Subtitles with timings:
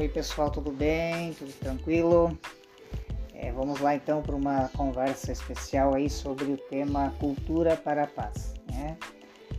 [0.00, 1.34] Oi pessoal, tudo bem?
[1.34, 2.34] Tudo tranquilo?
[3.34, 8.06] É, vamos lá então para uma conversa especial aí sobre o tema cultura para a
[8.06, 8.54] paz.
[8.72, 8.96] Né?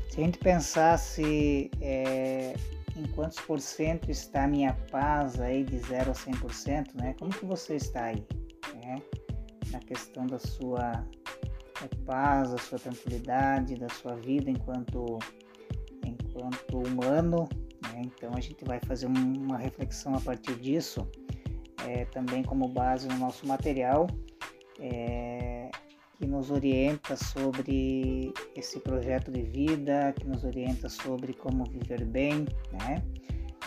[0.10, 2.56] Se a gente pensasse é,
[2.98, 7.14] em quantos por cento está a minha paz aí de 0 a 100%, né?
[7.20, 8.26] Como que você está aí?
[8.84, 9.00] Né?
[9.70, 11.06] Na questão da sua
[12.04, 15.20] paz, da sua tranquilidade, da sua vida enquanto,
[16.04, 17.48] enquanto humano?
[18.02, 21.08] Então a gente vai fazer uma reflexão a partir disso,
[21.88, 24.08] é, também como base no nosso material,
[24.80, 25.70] é,
[26.18, 32.46] que nos orienta sobre esse projeto de vida, que nos orienta sobre como viver bem,
[32.72, 33.04] né?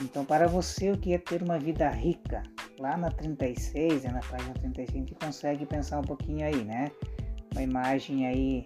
[0.00, 2.42] Então, para você, o que é ter uma vida rica?
[2.80, 6.90] Lá na 36, né, na página 36, a gente consegue pensar um pouquinho aí, né?
[7.52, 8.64] Uma imagem aí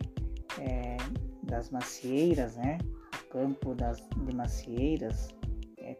[0.58, 0.96] é,
[1.42, 2.78] das macieiras, né?
[3.14, 5.28] O campo das, de macieiras,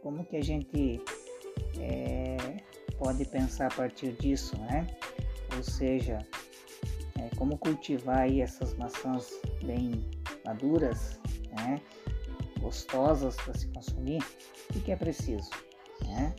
[0.08, 1.02] como que a gente
[1.78, 2.38] é,
[2.96, 4.86] pode pensar a partir disso, né?
[5.54, 6.16] Ou seja,
[7.18, 10.02] é, como cultivar aí essas maçãs bem
[10.46, 11.78] maduras, né?
[12.58, 14.22] Gostosas para se consumir,
[14.70, 15.50] o que, é preciso,
[16.06, 16.34] né?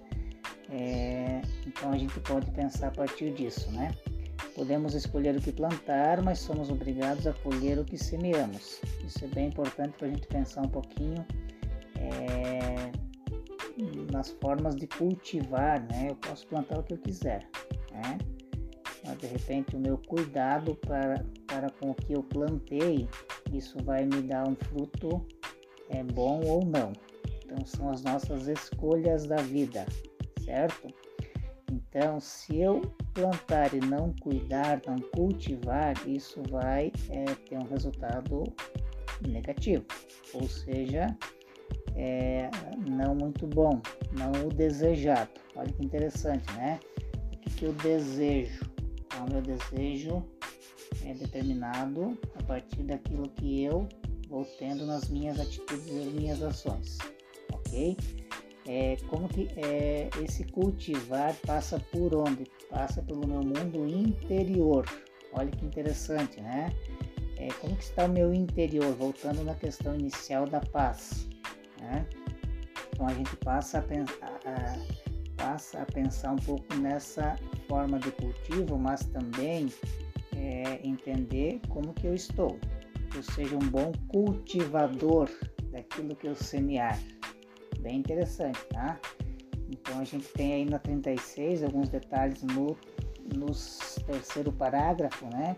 [0.72, 3.94] É, então a gente pode pensar a partir disso, né?
[4.56, 8.82] Podemos escolher o que plantar, mas somos obrigados a colher o que semeamos.
[9.06, 11.24] Isso é bem importante para a gente pensar um pouquinho
[12.00, 12.59] é,
[14.12, 16.08] nas formas de cultivar, né?
[16.10, 17.48] Eu posso plantar o que eu quiser,
[17.92, 18.18] né?
[19.06, 23.08] Mas de repente o meu cuidado para, para com o que eu plantei,
[23.52, 25.26] isso vai me dar um fruto
[25.90, 26.94] é bom ou não.
[27.44, 29.86] Então são as nossas escolhas da vida,
[30.44, 30.88] certo?
[31.72, 32.82] Então, se eu
[33.14, 38.44] plantar e não cuidar, não cultivar, isso vai é, ter um resultado
[39.28, 39.86] negativo,
[40.34, 41.16] ou seja,
[42.00, 42.50] é,
[42.88, 43.82] não muito bom,
[44.14, 45.32] não o desejado.
[45.54, 46.80] Olha que interessante, né?
[47.34, 48.64] O que, que eu desejo?
[49.06, 50.24] Então, meu desejo
[51.06, 53.88] é determinado a partir daquilo que eu
[54.30, 56.98] vou tendo nas minhas atitudes e nas minhas ações,
[57.52, 57.98] ok?
[58.66, 62.46] É, como que é, esse cultivar passa por onde?
[62.70, 64.86] Passa pelo meu mundo interior.
[65.34, 66.74] Olha que interessante, né?
[67.38, 68.94] É, como que está o meu interior?
[68.96, 71.29] Voltando na questão inicial da paz.
[71.90, 72.06] Né?
[72.94, 74.40] Então a gente passa a, pensar,
[75.38, 77.36] passa a pensar um pouco nessa
[77.68, 79.68] forma de cultivo, mas também
[80.36, 82.60] é, entender como que eu estou.
[83.10, 85.30] Que eu seja um bom cultivador
[85.72, 87.00] daquilo que eu semear.
[87.80, 89.00] Bem interessante, tá?
[89.70, 92.78] Então a gente tem aí na 36 alguns detalhes no,
[93.36, 93.48] no
[94.06, 95.56] terceiro parágrafo, né?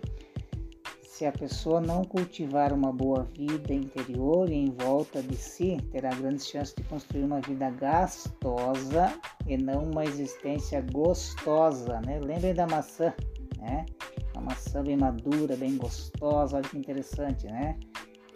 [1.22, 6.10] Se a pessoa não cultivar uma boa vida interior e em volta de si, terá
[6.10, 9.14] grandes chances de construir uma vida gastosa
[9.46, 12.20] e não uma existência gostosa, né?
[12.20, 13.14] Lembrem da maçã,
[13.60, 13.86] né?
[14.34, 17.78] Uma maçã bem madura, bem gostosa, olha que interessante, né?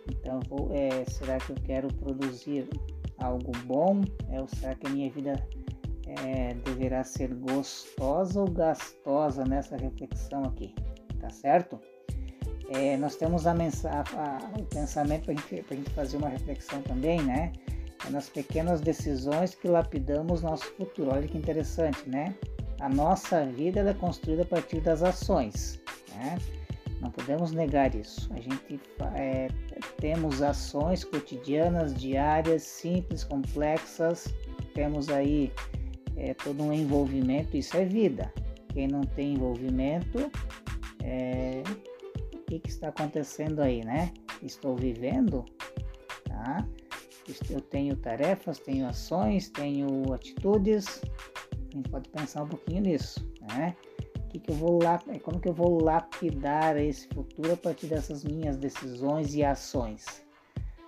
[0.08, 2.70] Então, vou, é, será que eu quero produzir
[3.18, 4.04] algo bom?
[4.30, 5.34] É, ou será que a minha vida
[6.06, 10.76] é, deverá ser gostosa ou gastosa nessa reflexão aqui?
[11.20, 11.80] Tá certo?
[12.70, 17.52] É, nós temos a a, o pensamento para a gente fazer uma reflexão também, né?
[18.06, 21.12] É nas pequenas decisões que lapidamos nosso futuro.
[21.12, 22.36] Olha que interessante, né?
[22.80, 25.80] A nossa vida é construída a partir das ações,
[26.16, 26.38] né?
[27.02, 28.30] Não podemos negar isso.
[28.34, 28.80] A gente
[29.16, 29.48] é,
[29.98, 34.34] temos ações cotidianas, diárias, simples, complexas.
[34.74, 35.52] Temos aí
[36.18, 37.56] é, todo um envolvimento.
[37.56, 38.34] Isso é vida.
[38.74, 40.32] Quem não tem envolvimento
[41.04, 41.62] é,
[42.56, 44.12] que, que está acontecendo aí, né?
[44.42, 45.46] Estou vivendo,
[46.26, 46.66] tá?
[47.50, 51.02] Eu tenho tarefas, tenho ações, tenho atitudes.
[51.52, 53.76] A gente pode pensar um pouquinho nisso, né?
[54.30, 58.24] Que que eu vou lá, como que eu vou lapidar esse futuro a partir dessas
[58.24, 60.06] minhas decisões e ações,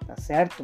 [0.06, 0.64] tá certo?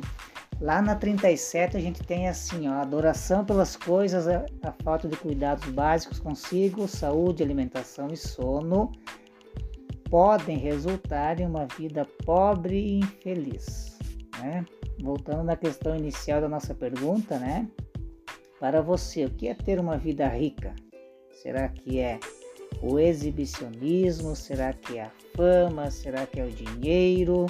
[0.61, 5.17] Lá na 37 a gente tem assim, ó, adoração pelas coisas, a, a falta de
[5.17, 8.91] cuidados básicos consigo, saúde, alimentação e sono
[10.13, 13.97] podem resultar em uma vida pobre e infeliz.
[14.39, 14.63] Né?
[15.01, 17.67] Voltando na questão inicial da nossa pergunta, né?
[18.59, 20.75] Para você, o que é ter uma vida rica?
[21.41, 22.19] Será que é
[22.79, 24.35] o exibicionismo?
[24.35, 25.89] Será que é a fama?
[25.89, 27.47] Será que é o dinheiro?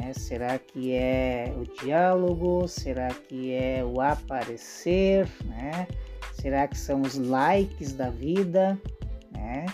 [0.00, 2.68] É, será que é o diálogo?
[2.68, 5.28] Será que é o aparecer?
[5.46, 5.88] Né?
[6.34, 8.80] Será que são os likes da vida?
[9.32, 9.66] Né?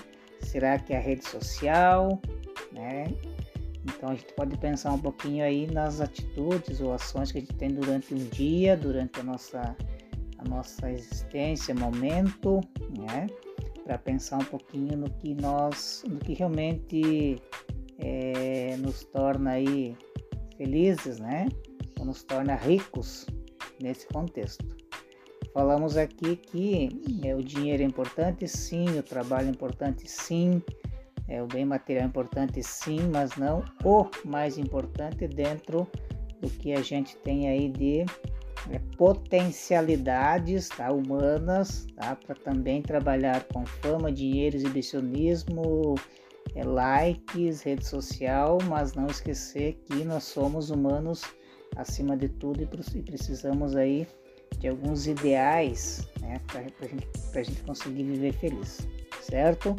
[0.49, 2.23] Será que é a rede social?
[2.73, 3.05] Né?
[3.85, 7.55] Então a gente pode pensar um pouquinho aí nas atitudes ou ações que a gente
[7.55, 9.77] tem durante o dia, durante a nossa,
[10.39, 12.63] a nossa existência, momento,
[12.99, 13.27] né?
[13.85, 17.43] Para pensar um pouquinho no que nós, no que realmente
[17.99, 19.95] é, nos torna aí
[20.57, 21.47] felizes, né?
[21.99, 23.27] Ou nos torna ricos
[23.83, 24.78] nesse contexto.
[25.53, 26.89] Falamos aqui que
[27.25, 30.63] é, o dinheiro é importante, sim, o trabalho é importante, sim,
[31.27, 35.87] é, o bem material é importante, sim, mas não o mais importante dentro
[36.41, 38.05] do que a gente tem aí de
[38.71, 45.95] é, potencialidades tá, humanas tá, para também trabalhar com fama, dinheiro, exibicionismo,
[46.55, 51.23] é, likes, rede social, mas não esquecer que nós somos humanos
[51.77, 52.67] acima de tudo e
[53.03, 54.07] precisamos aí
[54.59, 58.87] de alguns ideais né, para gente, a gente conseguir viver feliz,
[59.21, 59.75] certo?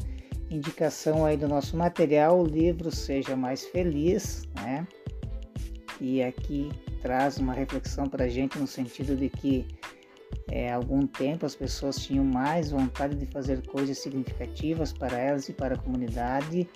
[0.50, 4.88] Indicação aí do nosso material, o livro Seja Mais Feliz, né?
[6.02, 6.72] E aqui
[7.02, 9.68] traz uma reflexão para a gente no sentido de que
[10.52, 15.54] é, algum tempo as pessoas tinham mais vontade de fazer coisas significativas para elas e
[15.54, 16.68] para a comunidade,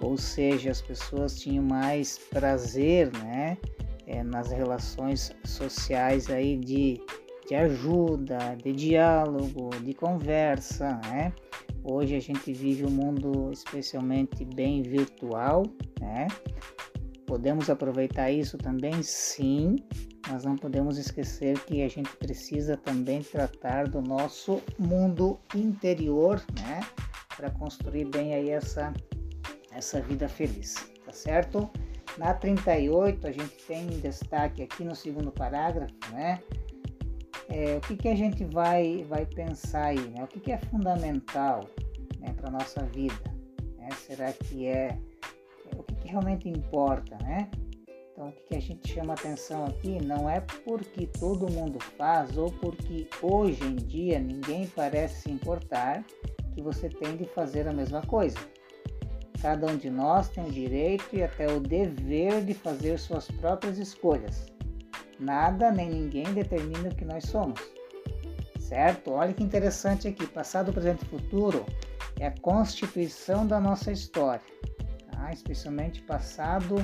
[0.00, 3.58] ou seja, as pessoas tinham mais prazer, né,
[4.06, 7.00] é, nas relações sociais aí de,
[7.48, 11.32] de ajuda, de diálogo, de conversa, né?
[11.82, 15.62] Hoje a gente vive um mundo especialmente bem virtual,
[15.98, 16.26] né?
[17.26, 19.02] Podemos aproveitar isso também?
[19.02, 19.76] Sim,
[20.28, 26.80] mas não podemos esquecer que a gente precisa também tratar do nosso mundo interior, né?
[27.34, 28.92] Para construir bem aí essa,
[29.72, 31.70] essa vida feliz, tá certo?
[32.18, 36.42] Na 38, a gente tem destaque aqui no segundo parágrafo, né?
[37.48, 40.22] É, o que, que a gente vai, vai pensar aí, né?
[40.22, 41.64] O que, que é fundamental
[42.20, 43.34] né, para a nossa vida?
[43.78, 43.88] Né?
[44.06, 44.98] Será que é
[45.76, 47.50] o que, que realmente importa, né?
[48.12, 52.36] Então, o que, que a gente chama atenção aqui não é porque todo mundo faz
[52.36, 56.04] ou porque hoje em dia ninguém parece se importar
[56.54, 58.38] que você tem de fazer a mesma coisa.
[59.40, 63.78] Cada um de nós tem o direito e até o dever de fazer suas próprias
[63.78, 64.46] escolhas.
[65.18, 67.60] Nada nem ninguém determina o que nós somos.
[68.60, 69.12] Certo?
[69.12, 70.26] Olha que interessante aqui.
[70.26, 71.64] Passado, presente e futuro
[72.20, 74.42] é a constituição da nossa história
[75.18, 75.32] tá?
[75.32, 76.76] especialmente passado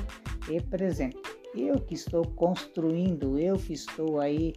[0.51, 1.17] e presente.
[1.55, 4.53] Eu que estou construindo, eu que estou aí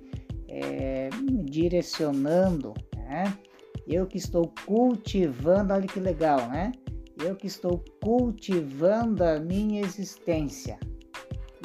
[0.49, 1.09] é,
[1.45, 3.37] direcionando, né?
[3.85, 6.71] eu que estou cultivando, olha que legal, né?
[7.23, 10.79] Eu que estou cultivando a minha existência.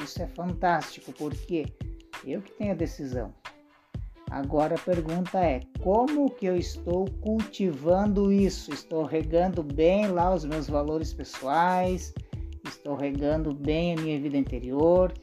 [0.01, 1.65] Isso é fantástico, porque
[2.25, 3.33] eu que tenho a decisão.
[4.33, 8.73] Agora a pergunta é: como que eu estou cultivando isso?
[8.73, 12.13] Estou regando bem lá os meus valores pessoais?
[12.65, 15.13] Estou regando bem a minha vida interior?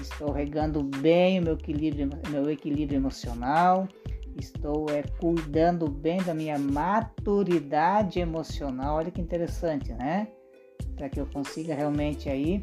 [0.00, 3.86] Estou regando bem o meu equilíbrio, meu equilíbrio emocional?
[4.36, 8.96] Estou é, cuidando bem da minha maturidade emocional?
[8.96, 10.28] Olha que interessante, né?
[10.96, 12.62] Para que eu consiga realmente aí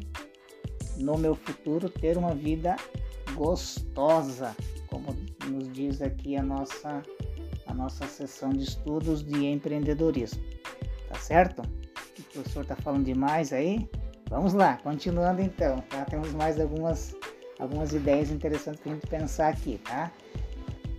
[0.98, 2.76] no meu futuro ter uma vida
[3.34, 4.54] gostosa,
[4.88, 5.14] como
[5.46, 7.02] nos diz aqui a nossa,
[7.66, 10.42] a nossa sessão de estudos de empreendedorismo.
[11.08, 11.62] Tá certo?
[11.62, 13.88] O professor está falando demais aí?
[14.28, 16.04] Vamos lá, continuando então, tá?
[16.04, 17.14] Temos mais algumas,
[17.58, 20.10] algumas ideias interessantes para a gente pensar aqui, tá?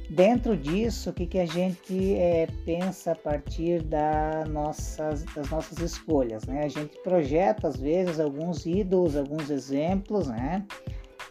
[0.09, 5.79] Dentro disso, o que, que a gente é, pensa a partir da nossas, das nossas
[5.79, 6.63] escolhas, né?
[6.63, 10.63] A gente projeta, às vezes, alguns ídolos, alguns exemplos, né?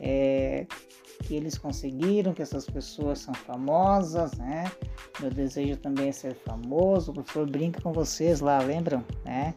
[0.01, 0.67] É,
[1.23, 4.71] que eles conseguiram, que essas pessoas são famosas, né?
[5.21, 7.11] Meu desejo também é ser famoso.
[7.11, 9.55] O professor brinca com vocês lá, lembram, né?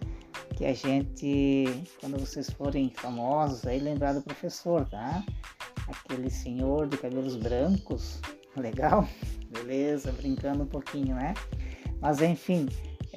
[0.56, 1.66] Que a gente,
[2.00, 5.24] quando vocês forem famosos, aí lembrar do professor, tá?
[5.88, 8.22] Aquele senhor de cabelos brancos,
[8.56, 9.08] legal?
[9.50, 11.34] Beleza, brincando um pouquinho, né?
[12.00, 12.68] Mas enfim,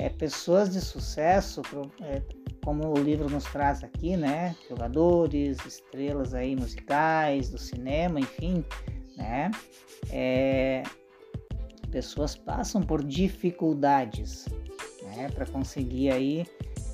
[0.00, 1.60] é, pessoas de sucesso
[2.00, 2.22] é,
[2.64, 4.56] como o livro nos traz aqui, né?
[4.66, 8.64] Jogadores, estrelas aí musicais, do cinema, enfim,
[9.18, 9.50] né?
[10.10, 10.82] É,
[11.90, 14.46] pessoas passam por dificuldades,
[15.02, 15.28] né?
[15.34, 16.46] Para conseguir aí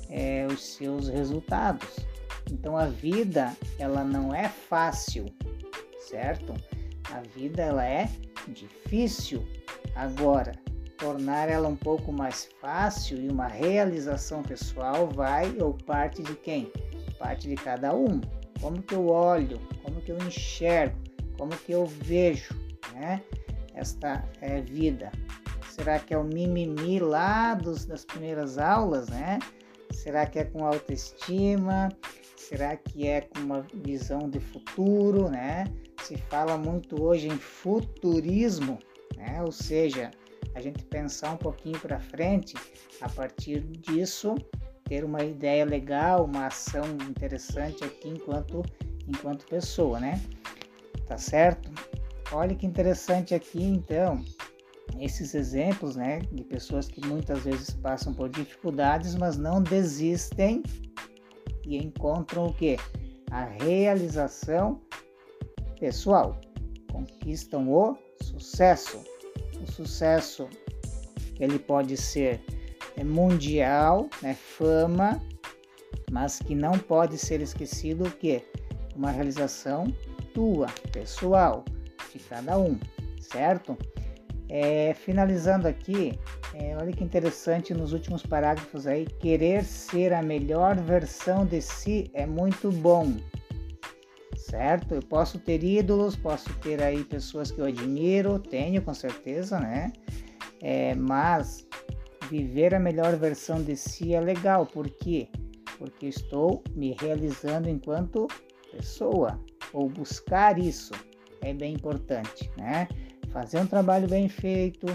[0.09, 2.05] é, os seus resultados.
[2.51, 5.25] Então a vida ela não é fácil,
[6.09, 6.53] certo?
[7.09, 8.09] A vida ela é
[8.49, 9.47] difícil.
[9.95, 10.51] Agora,
[10.97, 16.71] tornar ela um pouco mais fácil e uma realização pessoal vai ou parte de quem?
[17.17, 18.19] Parte de cada um.
[18.59, 20.97] Como que eu olho, como que eu enxergo,
[21.37, 22.55] como que eu vejo,
[22.93, 23.21] né?
[23.75, 25.11] Esta é, vida.
[25.69, 29.37] Será que é o mimimi lá dos, das primeiras aulas, né?
[29.91, 31.89] Será que é com autoestima?
[32.35, 35.65] Será que é com uma visão de futuro, né?
[36.01, 38.79] Se fala muito hoje em futurismo,
[39.15, 39.41] né?
[39.43, 40.09] Ou seja,
[40.57, 42.55] a gente pensar um pouquinho para frente,
[42.99, 44.35] a partir disso,
[44.85, 48.63] ter uma ideia legal, uma ação interessante aqui enquanto,
[49.07, 50.19] enquanto pessoa, né?
[51.05, 51.71] Tá certo?
[52.31, 54.25] Olha que interessante aqui, então,
[54.99, 60.63] esses exemplos, né, de pessoas que muitas vezes passam por dificuldades, mas não desistem
[61.65, 62.77] e encontram o que?
[63.29, 64.81] A realização
[65.79, 66.41] pessoal.
[66.91, 69.03] Conquistam o sucesso.
[69.77, 70.49] Sucesso
[71.39, 72.41] ele pode ser
[72.97, 75.21] é mundial, né, fama,
[76.11, 78.43] mas que não pode ser esquecido que
[78.95, 79.93] uma realização
[80.33, 81.63] tua, pessoal,
[82.11, 82.79] de cada um,
[83.21, 83.77] certo?
[84.49, 86.19] É, finalizando aqui,
[86.55, 92.09] é, olha que interessante nos últimos parágrafos aí, querer ser a melhor versão de si
[92.15, 93.13] é muito bom,
[94.49, 94.95] certo?
[94.95, 99.91] Eu posso ter ídolos, posso ter aí pessoas que eu admiro, tenho com certeza, né?
[100.61, 101.67] É, mas
[102.29, 105.27] viver a melhor versão de si é legal, por quê?
[105.77, 108.27] Porque estou me realizando enquanto
[108.71, 109.39] pessoa,
[109.73, 110.93] ou buscar isso
[111.41, 112.87] é bem importante, né?
[113.31, 114.87] Fazer um trabalho bem feito,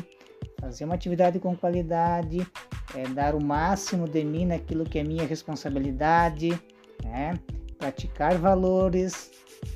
[0.61, 2.47] fazer uma atividade com qualidade,
[2.95, 6.51] é, dar o máximo de mim naquilo que é minha responsabilidade,
[7.05, 7.39] né?
[7.83, 9.33] Praticar valores,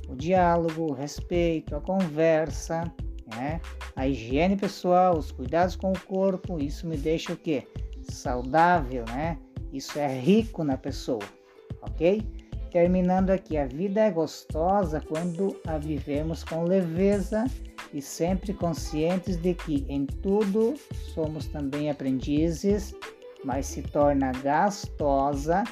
[0.09, 2.85] o diálogo, o respeito, a conversa,
[3.35, 3.61] né?
[3.97, 7.67] A higiene pessoal, os cuidados com o corpo, isso me deixa o quê?
[8.09, 9.37] Saudável, né?
[9.73, 11.25] Isso é rico na pessoa,
[11.83, 12.23] ok?
[12.71, 17.45] Terminando aqui, a vida é gostosa quando a vivemos com leveza
[17.93, 20.75] e sempre conscientes de que em tudo
[21.13, 22.95] somos também aprendizes,
[23.45, 25.65] mas se torna gastosa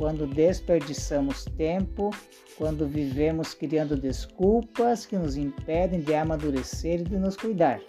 [0.00, 2.08] quando desperdiçamos tempo
[2.56, 7.82] quando vivemos criando desculpas que nos impedem de amadurecer e de nos cuidar,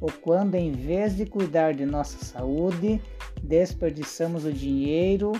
[0.00, 3.00] ou quando, em vez de cuidar de nossa saúde,
[3.40, 5.30] desperdiçamos o dinheiro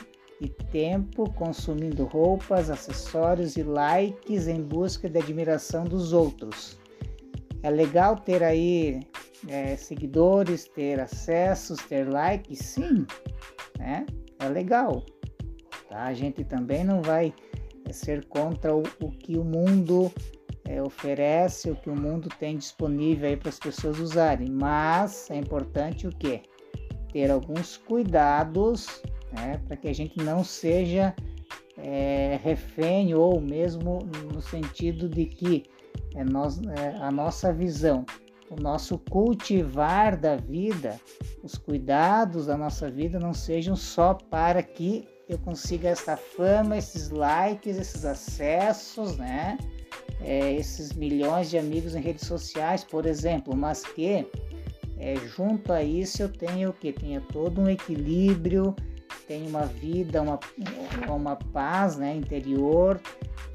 [0.40, 6.78] e tempo consumindo roupas, acessórios e likes em busca de admiração dos outros.
[7.64, 9.00] É legal ter aí
[9.48, 13.04] é, seguidores, ter acessos, ter likes, sim,
[13.76, 14.06] né?
[14.38, 15.04] É legal.
[15.88, 16.04] Tá?
[16.04, 17.32] A gente também não vai
[17.84, 20.12] é ser contra o, o que o mundo
[20.66, 24.50] é, oferece, o que o mundo tem disponível para as pessoas usarem.
[24.50, 26.42] Mas é importante o que?
[27.10, 29.02] Ter alguns cuidados
[29.32, 31.14] né, para que a gente não seja
[31.78, 34.00] é, refém ou mesmo
[34.32, 35.64] no sentido de que
[36.14, 38.04] é, nós, é, a nossa visão,
[38.50, 41.00] o nosso cultivar da vida,
[41.42, 47.10] os cuidados da nossa vida não sejam só para que eu consiga essa fama, esses
[47.10, 49.58] likes, esses acessos, né?
[50.20, 54.26] É, esses milhões de amigos em redes sociais, por exemplo, mas que
[54.98, 56.92] é, junto a isso eu tenho que?
[56.92, 58.74] Tenho todo um equilíbrio,
[59.28, 60.40] tenho uma vida, uma,
[61.08, 63.00] uma paz né, interior,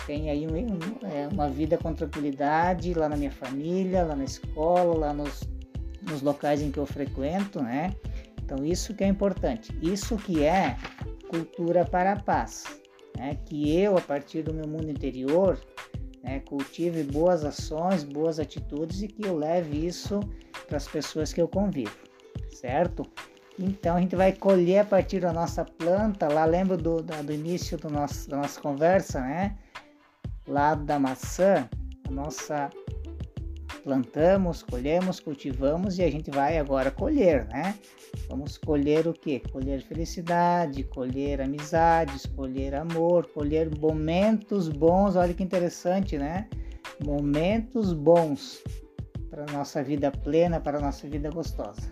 [0.06, 5.08] tenho aí um, é, uma vida com tranquilidade lá na minha família, lá na escola,
[5.08, 5.42] lá nos,
[6.02, 7.94] nos locais em que eu frequento, né?
[8.44, 9.78] Então isso que é importante.
[9.82, 10.78] Isso que é
[11.34, 12.64] cultura para a paz.
[13.18, 13.38] Né?
[13.46, 15.60] Que eu, a partir do meu mundo interior,
[16.24, 20.20] né, cultive boas ações, boas atitudes e que eu leve isso
[20.68, 21.98] para as pessoas que eu convivo,
[22.50, 23.04] certo?
[23.60, 27.78] Então a gente vai colher a partir da nossa planta, lá lembro do, do início
[27.78, 29.58] do nosso, da nossa conversa, né?
[30.48, 31.70] Lá da maçã,
[32.08, 32.70] a nossa
[33.84, 37.78] plantamos, colhemos, cultivamos e a gente vai agora colher, né?
[38.30, 39.40] Vamos colher o que?
[39.40, 45.16] Colher felicidade, colher amizades, colher amor, colher momentos bons.
[45.16, 46.48] Olha que interessante, né?
[47.04, 48.64] Momentos bons
[49.30, 51.92] para nossa vida plena, para nossa vida gostosa.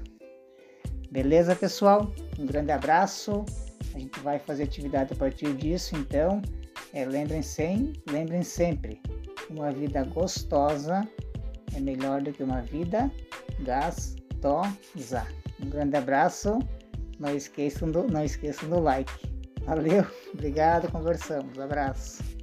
[1.11, 2.11] Beleza, pessoal?
[2.39, 3.43] Um grande abraço.
[3.93, 6.41] A gente vai fazer atividade a partir disso, então
[6.93, 9.01] é, lembrem, sem, lembrem sempre,
[9.49, 11.05] uma vida gostosa
[11.75, 13.11] é melhor do que uma vida
[13.59, 15.25] gastosa.
[15.61, 16.59] Um grande abraço.
[17.19, 19.11] Não esqueçam do, não esqueçam do like.
[19.65, 21.59] Valeu, obrigado, conversamos.
[21.59, 22.40] Abraço.